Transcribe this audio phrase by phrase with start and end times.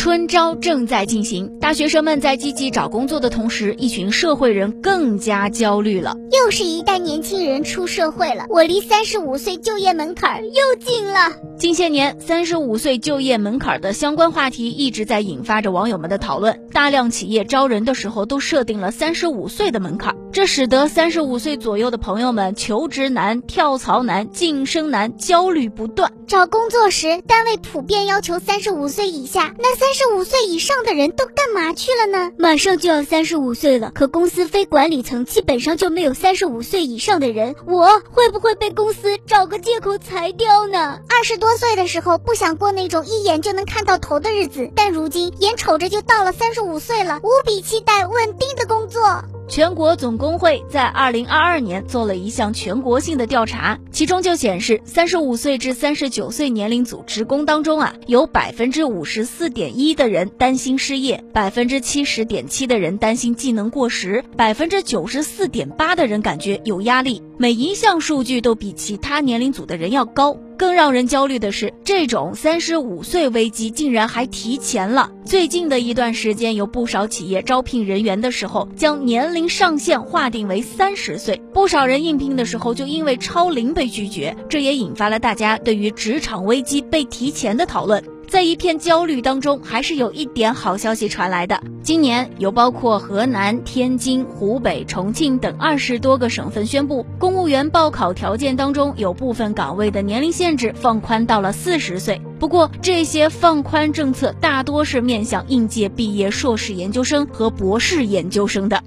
[0.00, 6.16] 春招正在进行，大学生们在积极找工作的同时，一群社会人更加焦虑了。
[6.44, 11.32] 又是一代年轻人出社会了，我离三十五岁就业门槛又近了。
[11.58, 16.58] 近些年，三十五岁就业门槛的相关话题一直在引发着网友们的讨论。
[16.72, 26.10] 大量企业招人的时候都设定了三十五岁的门槛，这使得三十五岁左右的朋友们求职难、跳槽难、晋升难，焦虑不断。
[26.26, 32.32] 找工作时，单位普遍要求三十五岁以下，那三十五岁以上的人都干嘛去了呢？
[32.38, 41.00] 马上就要三十五岁了，可公司非管理层基本上就没有三三十五岁以上的人，我会不会被公司找个借口裁掉呢？
[41.08, 41.36] 二十。
[41.36, 49.24] 多岁的时候不想过那种一眼就能看到头的日子，但如今眼瞅着就到了三十五岁了，无比期待稳定的工作。
[49.50, 70.36] 全国总工会在二零二二年做了一项全国性的调查，其中就显示，三十五岁至三十九岁年龄组职工当中啊，有百分之五十四点一的人担心失业，百分之七十点七的人担心技能过时，百分之九十四点八的人感觉有压力，每一项数据都比其他年龄组的人要高。
[70.60, 75.10] 更让人焦虑的是，这种三十五岁危机竟然还提前了。
[75.24, 88.04] 最近的一段时间，有不少企业招聘人员的时候，将年龄上限划定为三十岁，不少人应聘的时候就因为超龄被拒绝，这也引发了大家对于职场危机被提前的讨论。
[88.30, 91.60] 在一片焦虑当中，还是有一点好消息传来的。
[91.82, 102.22] 今年有包括河南、天津、湖北、重庆等二十多个省份宣布，公务员报考条件当中有部分岗位的年龄限制放宽到了四十岁。
[102.38, 108.80] 不过，这些放宽政策大多是面向应届毕业硕士研究生和博士研究生的。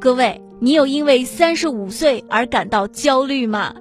[0.00, 3.74] 各位，你有因为三十五岁而感到焦虑吗？